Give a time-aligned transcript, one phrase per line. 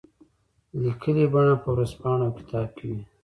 [0.83, 3.01] لیکلي بڼه په ورځپاڼه او کتاب کې وي.